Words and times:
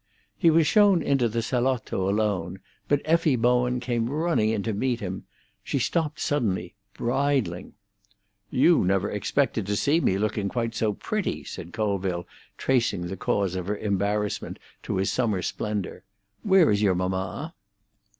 He 0.35 0.49
was 0.49 0.65
shown 0.65 1.03
into 1.03 1.29
the 1.29 1.43
salotto 1.43 2.09
alone, 2.09 2.59
but 2.87 3.03
Effie 3.05 3.35
Bowen 3.35 3.79
came 3.79 4.09
running 4.09 4.49
in 4.49 4.63
to 4.63 4.73
meet 4.73 4.99
him. 4.99 5.25
She 5.63 5.77
stopped 5.77 6.19
suddenly, 6.19 6.73
bridling. 6.95 7.73
"You 8.49 8.83
never 8.83 9.11
expected 9.11 9.67
to 9.67 9.75
see 9.75 10.01
me 10.01 10.17
looking 10.17 10.49
quite 10.49 10.73
so 10.73 10.93
pretty," 10.93 11.43
said 11.43 11.71
Colville, 11.71 12.25
tracing 12.57 13.05
the 13.09 13.15
cause 13.15 13.53
of 13.53 13.67
her 13.67 13.77
embarrassment 13.77 14.57
to 14.81 14.95
his 14.97 15.11
summer 15.11 15.43
splendour. 15.43 16.01
"Where 16.41 16.71
is 16.71 16.81
your 16.81 16.95
mamma?" 16.95 17.53